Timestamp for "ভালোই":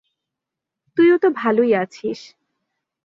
1.35-1.71